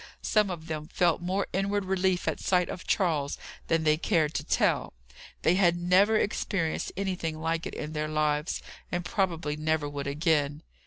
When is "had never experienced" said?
5.53-6.91